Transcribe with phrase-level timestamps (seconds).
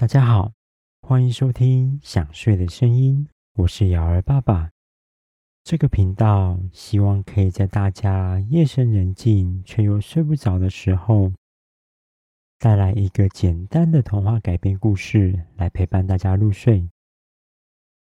[0.00, 0.52] 大家好，
[1.02, 4.70] 欢迎收听《想睡的声音》，我是瑶儿爸爸。
[5.64, 11.32] 这个频道希望可以在大家夜深人静却又睡不着的时候，
[12.60, 16.88] 带来一个简单的童话改编故事，来陪伴大家入睡。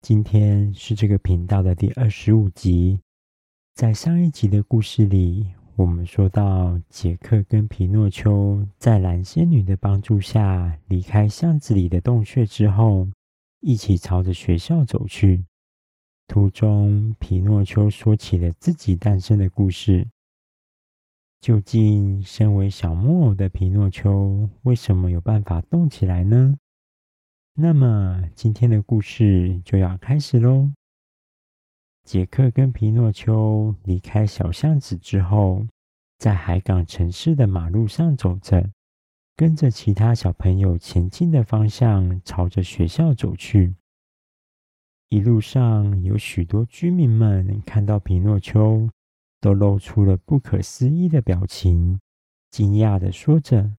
[0.03, 3.01] 今天是这个频道的第二十五集，
[3.73, 13.09] 在上一集的故事里，我们说到，杰克跟皮诺丘在蓝仙女的帮助下离开巷子里的洞穴之后，
[13.61, 15.43] 一起朝着学校走去。
[16.29, 20.06] 途中，皮诺丘说起了自己诞生的故事。
[21.41, 26.59] 究竟身为小木偶的皮诺丘，为什么有办法动起来呢？
[27.55, 30.70] 那么，今天的故事就要开始喽。
[32.05, 35.67] 杰克跟皮诺丘离开小巷子之后，
[36.19, 38.71] 在海港城市的马路上走着，
[39.37, 43.75] 跟着其他小朋友前进的方向，朝着学校走去。
[45.09, 48.89] 一路上有许多居民们看到皮诺丘，
[49.41, 52.01] 都露出了不可思议的表情，
[52.51, 53.73] 惊讶地说着：“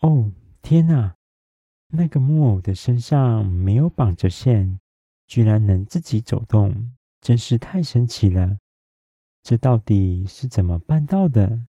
[0.00, 0.30] 哦，
[0.62, 1.14] 天哪！
[1.92, 4.78] 那个木偶的身上没有绑着线，
[5.26, 8.58] 居然能自己走动。”真是太神奇了！
[9.42, 11.66] 这到底是怎么办到的？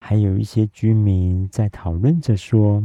[0.00, 2.82] 还有一些居民在讨论着说：“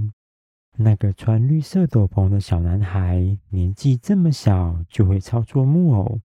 [0.78, 6.22] 那个穿绿色斗篷的小男孩年纪这么小就会操作木偶，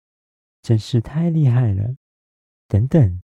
[0.61, 1.95] 真是太厉害了。”
[2.67, 3.21] 等等，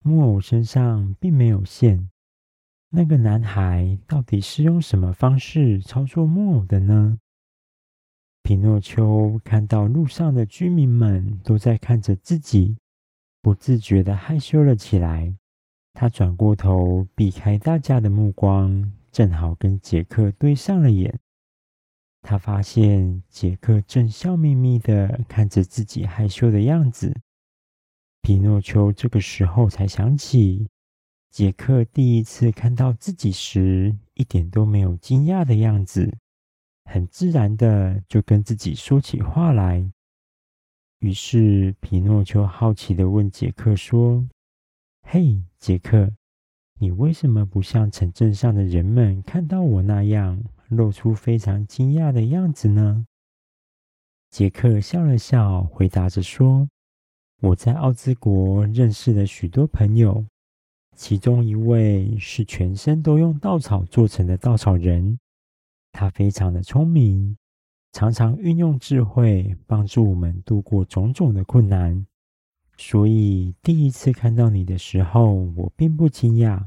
[0.00, 2.10] 木偶身上并没有线，
[2.90, 7.18] 那个男孩到底是用什么方式操作木偶的呢？
[8.44, 12.76] 皮诺丘看到路上的居民们都在看着自己，
[13.40, 15.34] 不自觉的害羞了起来。
[15.94, 21.18] 他转过头，避开大家的目光，正好跟杰克对上了眼。
[22.20, 27.18] 他发现杰克正笑眯眯的看着自己害羞的样子。
[28.20, 30.68] 皮诺丘这个时候才想起，
[31.30, 36.18] 杰克第一次看到自己时，一点都没有惊讶的样子。
[36.84, 39.90] 很自然的就跟自己说起话来。
[41.00, 44.26] 于是皮诺丘好奇的问杰克说
[45.02, 46.12] ：“嘿，杰克，
[46.78, 53.06] 你为什么不像城镇上的人们看到我那样，露出非常惊讶的样子呢？”
[54.30, 56.68] 杰克笑了笑，回答着说
[57.42, 60.24] ：“我在奥兹国认识了许多朋友，
[60.96, 65.18] 其中一位是全身都用稻草做成的稻草人。”
[65.94, 67.38] 他非常的聪明，
[67.92, 72.04] 常常运用智慧帮助我们度过种种的困难。
[72.76, 76.66] 所以第一次看到你的时候，我并不惊讶，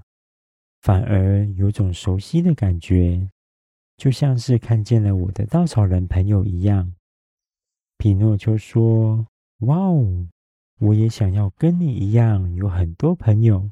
[0.81, 3.29] 反而有种熟悉的感觉，
[3.97, 6.93] 就像是看见了我的稻草人朋友一样。
[7.97, 9.27] 皮诺丘说
[9.67, 10.27] ：“哇哦，
[10.79, 13.69] 我也想要跟你一样有很多朋友。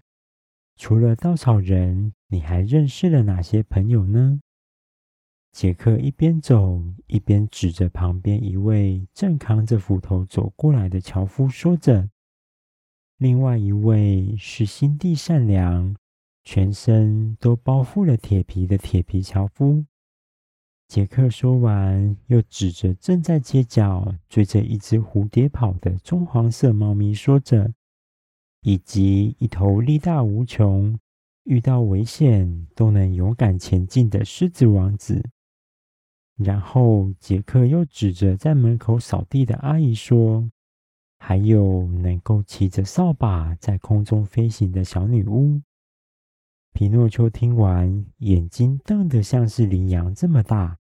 [0.75, 4.41] 除了稻草人，你还认识了哪些朋友呢？”
[5.55, 12.09] 杰克一边走一边指着旁边一位正扛着斧头走过来的樵夫，说着
[13.17, 15.95] ：“另外一位是心地善良、
[16.43, 19.85] 全身都包覆了铁皮的铁皮樵夫。”
[20.89, 27.73] 杰克说完，又指着正在街角追着一只蝴蝶跑的棕黄色猫咪，说着
[28.59, 30.99] ：“以及一头力大无穷、
[31.45, 35.23] 遇到危险都能勇敢前进的狮子王子。”
[36.37, 40.51] 然后，杰克又指着在门口扫地的阿姨说
[41.17, 45.61] ：“还有能够骑着扫把在空中飞行的小女巫。”
[46.73, 50.77] 皮诺丘听完，眼睛瞪得像是羚羊这么大，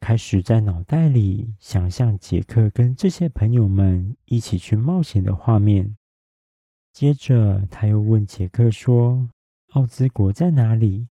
[0.00, 5.98] 开始在脑袋里想象杰克跟这些朋友们一起去冒险的画面。
[6.94, 9.28] 接着，他又问杰克说
[9.74, 11.08] ：“奥兹国在哪里？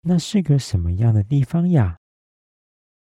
[0.00, 2.00] 那是个什么样的地方呀？”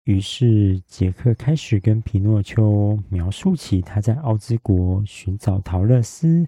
[0.08, 6.48] 于是，杰克开始跟皮诺丘描述起他在奥兹国寻找桃乐丝，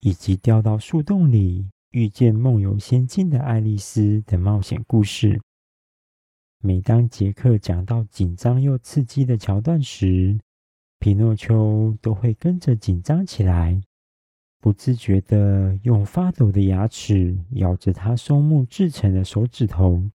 [0.00, 5.40] 以及掉到树洞里遇见梦游仙境的爱丽丝的冒险故事。
[6.60, 10.38] 每当杰克讲到紧张又刺激的桥段时，
[10.98, 13.80] 皮诺丘都会跟着紧张起来，
[14.60, 20.10] 不自觉地用发抖的牙齿咬着他松木制成的手指头。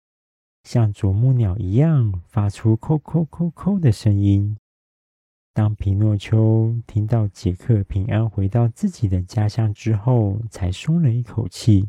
[0.65, 4.57] 像啄木鸟一样发出“扣扣扣扣”的声音。
[5.53, 11.89] 当皮诺丘听到杰克平安回到自己的家乡之后，才松了一口气。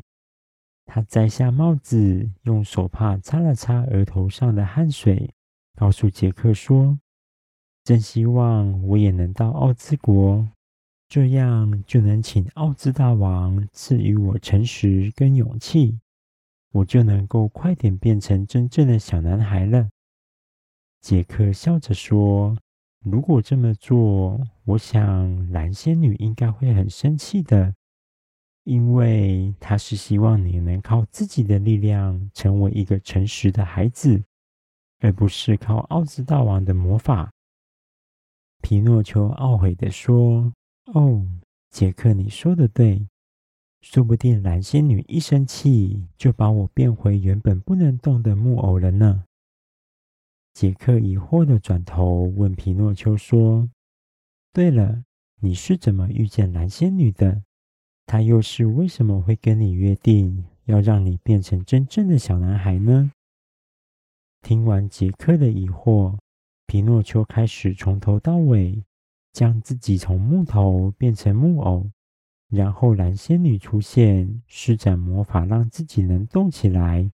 [0.84, 5.32] 他摘下帽子，用手帕擦了擦额头上的汗水，
[5.76, 6.98] 告诉杰克说
[7.84, 10.48] ：“真希望我也能到奥兹国，
[11.08, 15.98] 这样就能请奥兹大王赐予我诚实跟勇气，
[16.72, 19.88] 我就能够快点变成真正的小男孩了。”
[21.00, 22.56] 杰克笑着说
[23.04, 27.74] ：“如果这么做，我想蓝仙女应该会很生气的，
[28.64, 34.22] 因为她是希望你能靠自己的力量成为一个诚实的孩子，
[35.00, 37.32] 而不是靠奥兹大王的魔法。”
[38.62, 40.52] 皮诺丘懊悔地说
[40.94, 41.26] ：“哦，
[41.70, 43.08] 杰克，你说的对，
[43.82, 49.24] 说不定蓝仙女一生气就把我变回原本不能动的木偶了呢。”
[50.54, 53.68] 杰克疑惑地转头问皮诺丘说
[54.52, 55.04] ：“对了，
[55.40, 57.42] 你是怎么遇见蓝仙女的？
[58.06, 63.10] 她又是为什么会跟你约定要让你变成真正的小男孩呢？”
[64.42, 66.18] 听完杰克的疑惑，
[66.66, 68.84] 皮诺丘开始从头到尾
[69.32, 71.90] 将自己从木头变成木偶，
[72.52, 77.10] 然后蓝仙女出现，施展魔法让自己能动起来。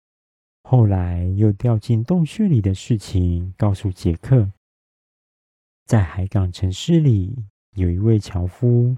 [0.62, 4.50] 后来又掉进洞穴里的事情，告诉杰克，
[5.84, 7.36] 在海港城市里
[7.74, 8.96] 有一位樵夫，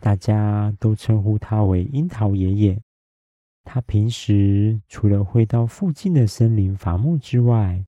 [0.00, 2.80] 大家都称呼他为樱桃爷爷。
[3.62, 7.84] 他平时除了会到附近的森林伐木之外，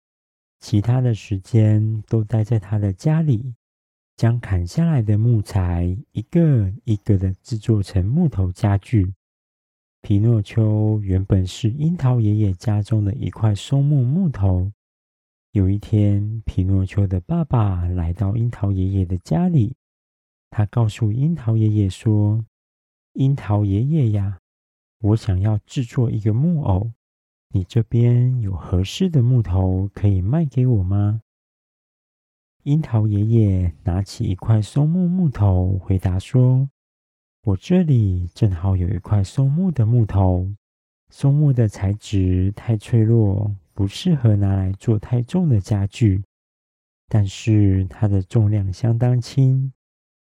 [0.61, 3.55] 其他的时间都待在他的家里，
[4.17, 9.13] 将砍下来的木材一个一个的制作成木头家具。
[10.01, 14.73] 皮诺丘原本是樱桃爷爷家中的一块松木木头。
[15.53, 19.75] 有一天，皮诺丘的爸爸来到樱桃爷爷的家里，
[20.51, 22.45] 他告诉樱桃爷爷说
[23.15, 24.39] ：“樱桃爷爷呀，
[25.01, 26.93] 我想要制作一个木偶，
[27.51, 31.21] 你这边有合适的木头可以卖给我吗？”
[32.67, 36.69] 樱桃爷爷拿起一块松木木头，回答说。
[37.45, 40.51] 我这里正好有一块松木的木头，
[41.09, 46.25] 松木的材质太脆弱，不适合拿来做太重的家具。
[47.09, 49.73] 但是它的重量相当轻，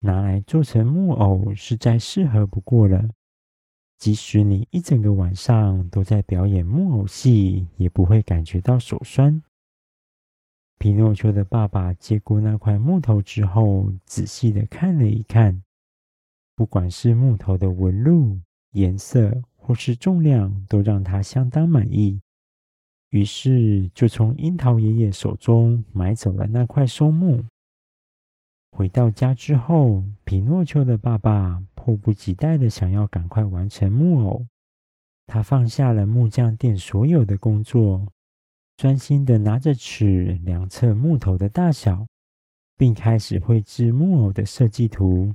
[0.01, 3.10] 拿来做成木偶是再适合不过了。
[3.98, 9.42] 即使你一整个晚上都在表演木偶戏，也不会感觉到手酸。
[10.79, 15.63] 皮诺丘的爸爸接过那块木头之后，仔细的看了一看。
[16.56, 18.39] 不管是木头的纹路、
[18.71, 22.21] 颜色或是重量，都让他相当满意。
[23.09, 27.44] 于是，就从樱桃爷爷手中买走了那块松木。
[28.71, 34.45] 回到家之后，皮诺丘的爸爸迫不及待的想要赶快完成木偶。
[35.25, 38.06] 他放下了木匠店所有的工作，
[38.77, 42.06] 专心地拿着尺量测木头的大小，
[42.77, 45.33] 并开始绘制木偶的设计图。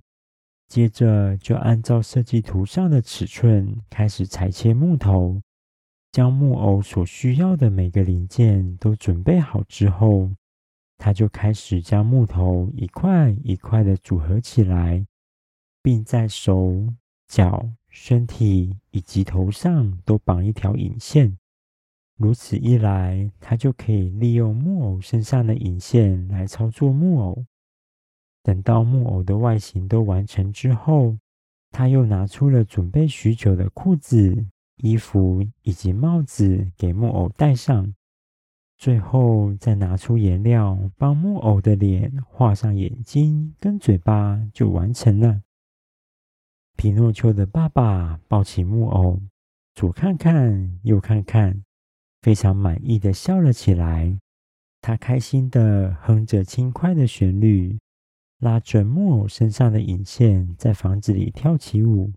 [0.68, 5.42] 接着就按照设计图上的尺寸开始裁切木头，
[6.12, 10.30] 将木偶所需要的每个零件都准备好之后，
[10.96, 15.04] 他就开始将木头一块一块的组合起来，
[15.82, 16.86] 并在手、
[17.26, 21.36] 脚、身体以及头上都绑一条引线。
[22.17, 27.45] 如此一来，他就可以利用木偶身上的引线来操作木偶。
[28.42, 31.16] 等到木偶的外形都完成之后，
[31.71, 37.95] 他又拿出了准备许久的裤子、衣服以及帽子给木偶戴上，
[38.76, 45.42] 最后再拿出颜料帮木偶的脸画上眼睛跟嘴巴，就完成了。
[46.76, 49.21] 皮诺丘的爸爸抱起木偶，
[49.75, 51.64] 左看看右看看，
[52.23, 54.19] 非常满意的笑了起来。
[54.81, 57.79] 他开心的哼着轻快的旋律。
[58.38, 62.12] 拉着木偶身上的引线，在房子里跳起舞。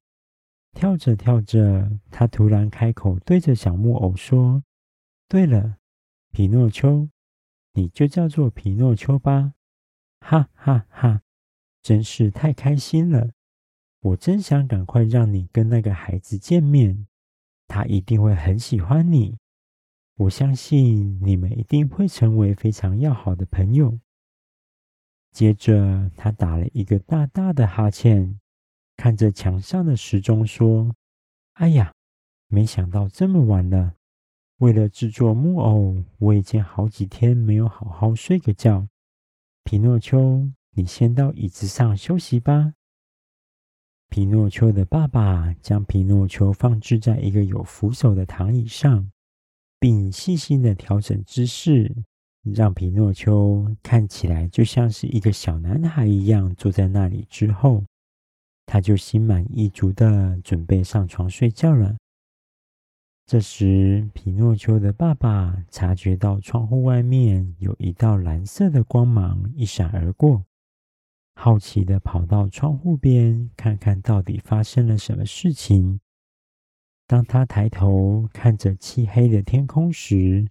[0.74, 4.64] 跳着跳着，他突然开口对着小木偶说
[5.30, 5.78] ：“对了，
[6.32, 7.08] 皮诺丘，
[7.74, 9.54] 你就叫做皮诺丘吧！”
[10.20, 11.22] 哈哈哈，
[11.84, 13.30] 真是太开心了！
[14.02, 17.06] 我真想赶快让你跟那个孩子见面，
[17.68, 19.38] 他一定会很喜欢你。
[20.18, 24.00] 我相信你们一定会成为非常要好的朋友。
[25.32, 28.40] 接着，他打了一个大大的哈欠，
[28.96, 30.96] 看着墙上的时钟说
[31.56, 31.94] ：“哎呀，
[32.48, 33.96] 没想到这么晚了。
[34.60, 38.88] 为了制作木偶，我已经好几天没有好好睡个觉。
[39.66, 42.74] 皮诺丘，你先到椅子上休息吧。”
[44.08, 49.12] 皮诺丘的爸爸将皮诺丘放置在一个有扶手的躺椅上，
[49.80, 51.96] 并细心的调整姿势。
[52.54, 57.84] 让皮诺丘看起来就像是一个小男孩一样坐在那里之后，
[58.68, 61.98] 他就心满意足的准备上床睡觉了。
[63.26, 70.46] 这时，皮诺丘的爸爸察觉到窗户外面有一道蓝色的光芒一闪而过，
[71.34, 76.00] 好奇的跑到窗户边看看到底发生了什么事情。
[77.08, 80.48] 当他抬头看着漆黑的天空时，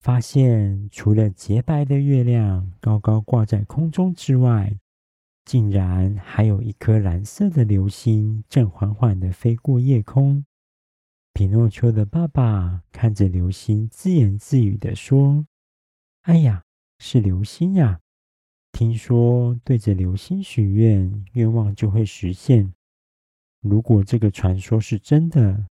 [0.00, 4.78] 发现除了洁白的月亮高高挂在空中之外，
[5.44, 10.44] 竟然还有一颗蓝色的流星正缓缓地飞过夜空。
[11.34, 15.46] 匹诺丘的爸爸看着流星，自言自语地说
[16.22, 16.62] ：“哎呀，
[16.98, 18.00] 是流星呀！
[18.70, 22.72] 听说对着流星许愿，愿望就会实现。
[23.60, 25.66] 如果这个传说是真的，”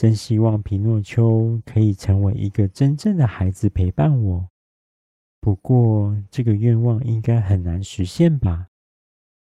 [0.00, 4.48] 真希望皮诺丘可以成为一个真正的孩子陪伴我。
[5.42, 8.68] 不过，这个愿望应该很难实现吧？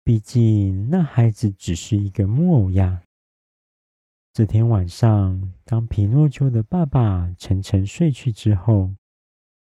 [0.05, 3.05] 毕竟那孩子只是一个木偶呀。
[4.35, 8.95] 这天晚上，当皮诺丘的爸爸沉沉睡去之后，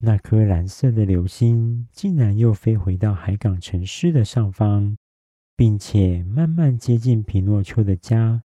[0.01, 4.99] 那颗蓝色的流星竟然又飞回到海港城市的上方，
[5.57, 8.43] 并且慢慢接近皮诺丘的家。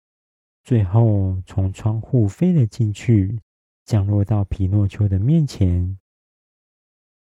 [0.70, 3.40] 最后，从窗户飞了进去，
[3.84, 5.98] 降落到皮诺丘的面前。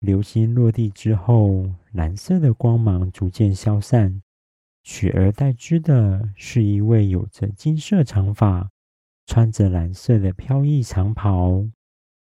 [0.01, 4.21] 流星落地之后，蓝色的光芒逐渐消散，
[4.83, 8.69] 取而代之的是一位有着金色长发、
[9.25, 11.65] 穿着蓝色的飘逸长袍，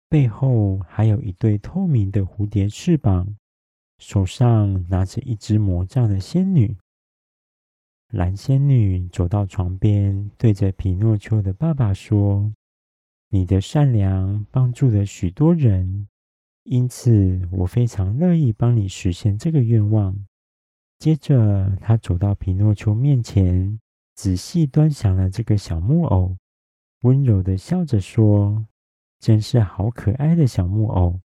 [0.10, 3.36] 背后还有一对透明的蝴蝶翅膀，
[4.00, 6.76] 手上拿着一只魔杖的仙女。
[8.12, 12.52] 蓝仙女走到床边，对着皮诺丘的爸爸说
[13.32, 16.10] ：“你的善良帮助了许多人，
[16.64, 20.26] 因此我非常乐意帮你实现这个愿望。”
[21.00, 23.80] 接着，她走到皮诺丘面前，
[24.14, 26.36] 仔细端详了这个小木偶，
[27.04, 28.68] 温柔地笑着说
[29.22, 31.18] ：“真是好可爱的小木偶，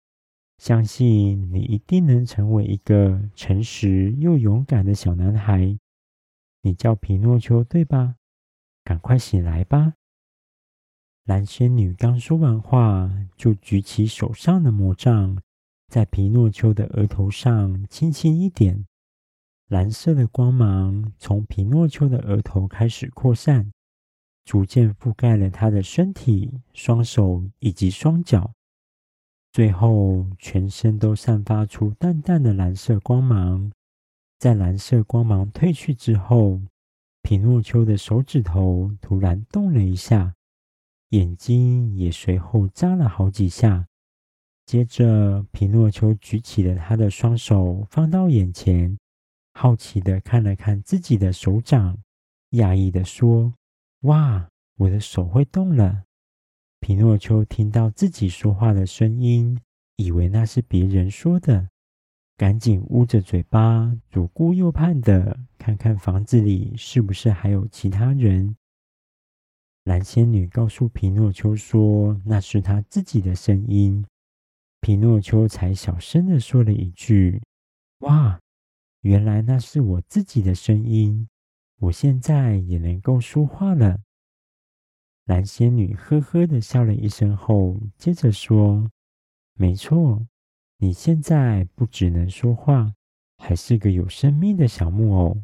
[0.59, 5.76] 相信你一定能成为一个诚实又勇敢的小男孩。”
[6.66, 8.16] 你叫皮诺丘对吧？
[8.82, 9.94] 赶快醒来吧！
[11.23, 15.40] 蓝仙女刚说完话，就举起手上的魔杖，
[15.87, 18.85] 在皮诺丘的额头上轻轻一点，
[19.68, 23.70] 蓝色的光芒从皮诺丘的额头开始扩散，
[24.44, 28.52] 逐渐覆盖了他的身体、双手以及双脚，
[29.52, 33.70] 最后全身都散发出淡淡的蓝色光芒。
[34.38, 36.61] 在蓝色光芒褪去之后，
[37.23, 40.35] 皮诺丘的手指头突然动了一下，
[41.11, 43.87] 眼睛也随后眨了好几下。
[44.66, 48.99] 接着，皮诺丘举起了他的双手，放到眼前，
[49.52, 51.97] 好奇的看了看自己的手掌，
[52.50, 53.55] 讶异的说
[54.02, 56.05] ：“哇，我的手会动了！”
[56.81, 59.59] 皮诺丘听到自己说话的声音，
[59.97, 61.71] 以为那是别人说的。
[62.37, 68.55] 赶紧捂着嘴巴，左顾右盼的看看房子里是不是还有其他人。
[69.85, 74.05] 蓝仙女告诉皮诺丘说：“那是她自己的声音。”
[74.83, 77.40] 皮诺丘才小声的说了一句
[78.00, 78.38] ：“哇，
[79.00, 81.26] 原来那是我自己的声音！
[81.78, 84.00] 我现在也能够说话了。”
[85.25, 88.90] 蓝仙女呵呵的笑了一声后，接着说
[89.57, 90.26] ：“没错。”
[90.78, 92.95] 你现在不只能说话，
[93.38, 95.38] 还是个有生命的小木偶。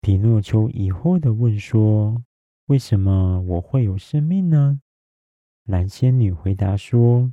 [0.00, 2.22] 皮诺丘疑惑地问说
[2.66, 4.80] ：“为什么我会有生命呢？”
[5.68, 7.30] 蓝仙女回答说：“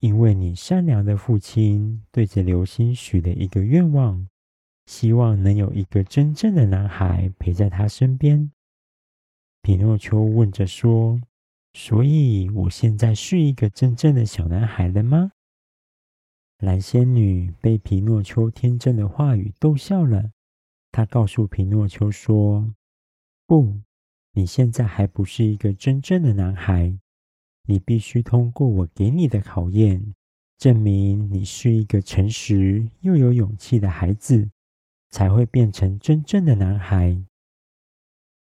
[0.00, 4.26] 因为你善良的父亲对着流星许了一个愿望，
[4.86, 8.50] 希望能有一个真正的男孩陪在他身边。”
[9.62, 11.20] 皮诺丘问着说
[11.72, 15.30] ：“所以我现在是一个真正的小男孩了吗？”
[16.60, 20.30] 蓝仙女被皮诺丘天真的话语逗笑了，
[20.92, 22.74] 她告诉皮诺丘说
[23.48, 23.80] ：“不，
[24.34, 26.98] 你现在还不是一个真正的男孩，
[27.66, 30.14] 你必须通过我给你的考验，
[30.58, 34.50] 证明你是一个诚实又有勇气的孩子，
[35.08, 37.24] 才会变成真正的男孩。”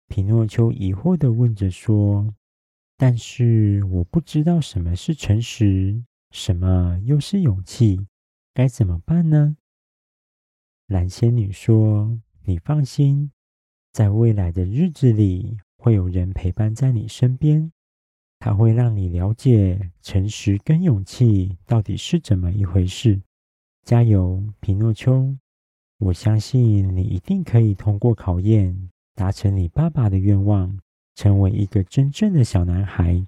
[0.09, 2.35] 皮诺丘疑惑地问着说
[2.97, 8.07] ：“但是我不知道什么是诚实。”什么又是勇气？
[8.53, 9.57] 该怎么办呢？
[10.87, 13.31] 蓝仙女说：“你放心，
[13.91, 17.71] 在未来的日子里，会有人陪伴在你身边。
[18.39, 23.21] 它会让你了解诚实跟勇气到底是怎么一回事。
[23.83, 25.37] 加油，皮诺丘！
[25.99, 30.79] 我相信你一定可以通过考验，达成你爸爸的愿望，
[31.13, 33.27] 成为一个真正的小男孩。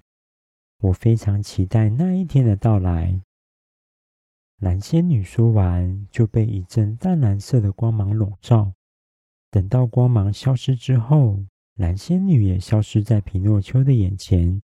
[0.84, 3.18] 我非常期待那一天的到来。
[4.58, 8.74] 蓝仙女说完，就被一阵淡蓝色的光芒笼罩。
[9.50, 11.42] 等到光芒消失之后，
[11.76, 14.60] 蓝仙女也消失在皮诺丘的眼前。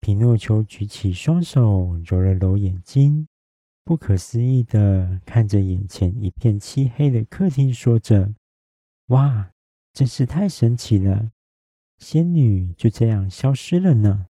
[0.00, 3.26] 皮诺丘举起双手，揉了揉眼睛，
[3.82, 8.34] 不可思议地看着眼前一片漆黑的客厅，说着
[9.08, 9.52] ：“哇，
[9.94, 11.30] 真是太神奇了！
[11.96, 14.26] 仙女就这样消失了呢。”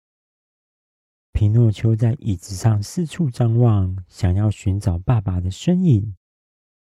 [1.32, 6.14] 皮诺丘在椅子上四处张望，想要寻找爸爸的身影。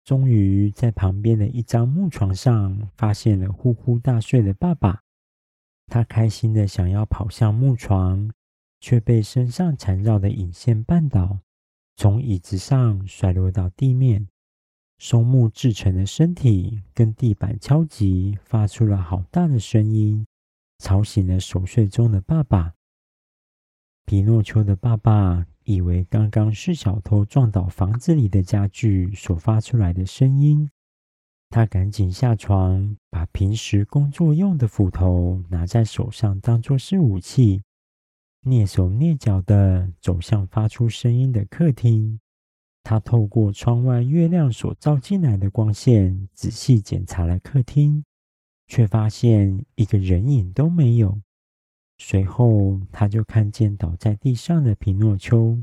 [0.06, 5.02] 终于在旁边的一张木床上发现了呼呼大睡的爸爸。
[5.88, 8.32] 他开心的想要跑向木床，
[8.80, 11.40] 却被身上缠绕的引线绊倒，
[11.98, 14.28] 从椅子上摔落到地面。
[15.00, 20.26] 松木制成的身体跟地板敲击，发出了好大的声音，
[20.80, 22.77] 吵醒了熟睡中的爸爸。
[24.10, 30.70] 皮诺丘的爸爸以为刚刚是小偷撞倒房子里的家具所发出来的声音，
[31.50, 37.62] 他赶紧下床，把平时工作用的斧头拿在手上当作是武器，
[38.46, 42.18] 蹑手蹑脚地走向发出声音的客厅。
[42.84, 48.06] 他透过窗外月亮所照进来的光线，仔细检查了客厅，
[48.68, 51.20] 却发现一个人影都没有。
[51.98, 55.62] 随后，他就看见倒在地上的皮诺丘，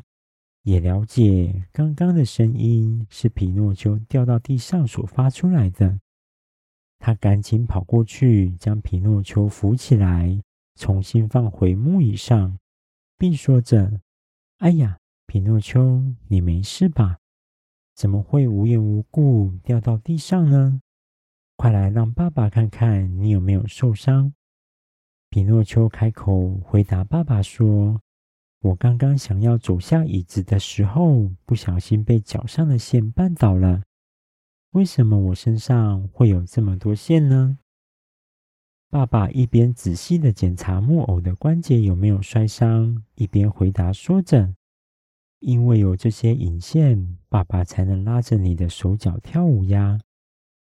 [0.62, 6.00] 也了解刚刚的声音是皮诺丘掉到地上所发出来的。
[6.99, 10.43] 他赶紧跑过去，将皮诺丘扶起来，
[10.75, 12.59] 重新放回木椅上，
[13.17, 14.00] 并说着
[14.59, 17.19] ：“哎呀，皮诺丘，你没事吧？
[17.95, 20.81] 怎么会无缘无故掉到地上呢？
[21.57, 24.33] 快来让爸爸看看你有没有受伤。”
[25.35, 28.01] 皮诺丘开口回答爸爸说
[28.62, 33.83] ：“我刚刚想要走下椅子的时候，不小心被脚上的线绊倒了。
[34.70, 37.59] 为什么我身上会有这么多线呢？”
[38.88, 44.55] 爸爸一边仔细的检查木偶的关节有没有摔伤，一边回答说着
[45.42, 49.99] ：“因为有这些引线，爸爸才能拉着你的手脚跳舞呀。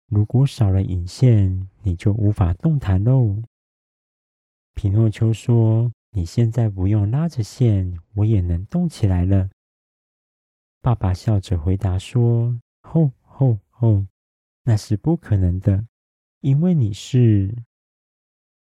[0.08, 3.44] 如果少了引线，你就无法动弹喽。”
[4.76, 9.48] 皮诺丘说：“你现在不用拉着线，我也能动起来了。”
[10.82, 14.06] 爸爸笑着回答说：“吼吼吼，
[14.64, 15.86] 那是不可能的，
[16.42, 17.64] 因为你是……”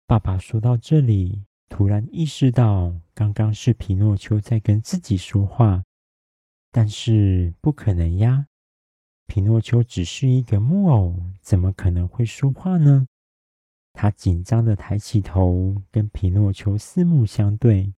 [0.05, 5.85] 爸爸说到这里，突然意识到刚刚是皮诺丘在跟自己说话，
[6.73, 8.49] 但是不可能呀！
[9.29, 13.07] 皮诺丘只是一个木偶，怎么可能会说话呢？
[13.93, 17.93] 他紧张地抬起头，跟皮诺丘四目相对。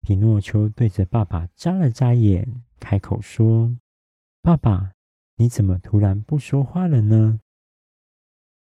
[0.00, 3.76] 皮诺丘对着爸爸眨了眨眼，开口说
[4.40, 4.92] ：“爸爸，
[5.36, 7.40] 你怎么突然不说话了呢？”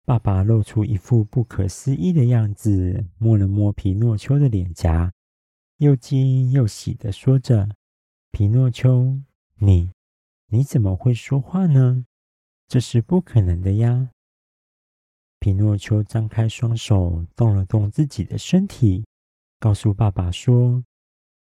[0.06, 5.12] 爸爸露出一副不可思议的样子，摸了摸皮诺丘的脸颊，
[5.76, 7.68] 又惊又喜地说着
[8.32, 9.20] ：“皮诺丘，
[9.56, 9.90] 你，
[10.48, 12.06] 你怎么会说话呢？
[12.66, 14.10] 这是不可能的呀！”
[15.46, 19.06] 皮诺丘张开双手，动了动自己的身体，
[19.60, 20.82] 告诉爸爸说：“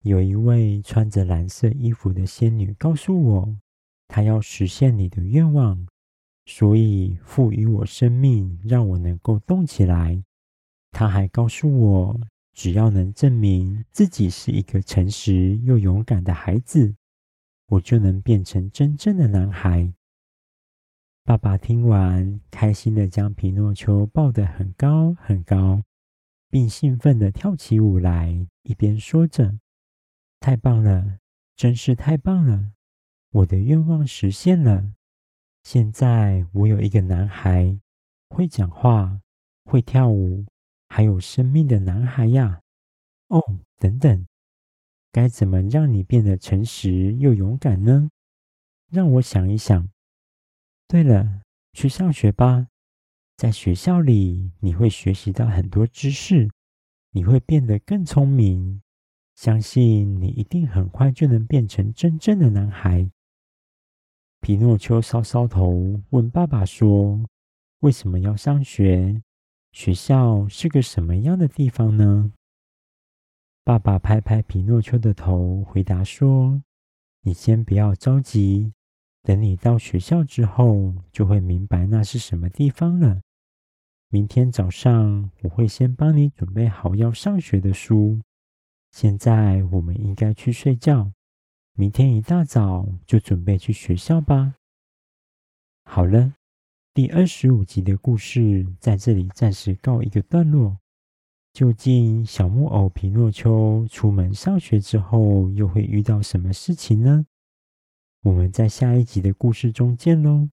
[0.03, 3.57] 有一位穿着蓝色衣服的仙女告诉我，
[4.09, 5.87] 她要实现你的愿望，
[6.45, 10.21] 所以赋予我生命，让我能够动起来。
[10.91, 12.19] 她还告诉我，
[12.51, 16.93] 只要能证明自己是一个诚实又勇敢的孩子，
[17.67, 19.93] 我就能变成真正的男孩。”
[21.27, 25.81] 爸爸听完，开心地将皮诺丘抱得很高很高，
[26.51, 29.57] 并兴奋地跳起舞来，一边说着
[30.39, 31.17] ：“太棒了，
[31.55, 32.73] 真是太棒了！
[33.31, 34.91] 我的愿望实现了。
[35.63, 37.79] 现在我有一个男孩，
[38.29, 39.19] 会讲话，
[39.63, 40.45] 会跳舞，
[40.89, 42.61] 还有生命的男孩呀！
[43.29, 43.41] 哦，
[43.79, 44.27] 等等，
[45.11, 48.11] 该怎么让你变得诚实又勇敢呢？
[48.91, 49.89] 让我想一想。”
[50.87, 51.41] 对了，
[51.73, 52.67] 去上学吧。
[53.35, 56.49] 在学校里，你会学习到很多知识，
[57.11, 58.81] 你会变得更聪明。
[59.35, 63.11] 相信你一定很快就能变成真正的男孩。
[64.39, 67.25] 皮诺丘搔搔头，问爸爸说
[67.81, 69.21] ：“为什么要上学？
[69.73, 72.31] 学校是个什么样的地方呢？”
[73.65, 76.61] 爸爸拍拍皮诺丘的头，回答说
[77.23, 78.71] ：“你先不要着急，
[79.25, 83.21] 等你到学校之后，就会明白那是什么地方了。
[84.09, 88.19] 明天早上，我会先帮你准备好要上学的书。
[88.91, 91.11] 现在，我们应该去睡觉。
[91.73, 94.53] 明天一大早就准备去学校吧。”
[95.89, 96.35] 好了，
[96.93, 100.77] 第二十五集的故事在这里暂时告一个段落。
[101.51, 107.25] 究竟小木偶皮诺丘出门上学之后，又会遇到什么事情呢？
[108.25, 110.49] 我们在下一集的故事中见喽！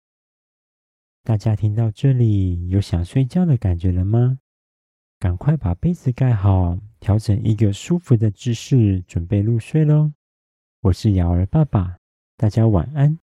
[1.23, 4.39] 大家听到这里，有想睡觉的感觉了吗？
[5.19, 10.11] 赶快把被子盖好，调整一个舒服的姿势，准备入睡喽！
[10.81, 11.99] 我是瑶儿爸爸，
[12.35, 13.19] 大家晚安。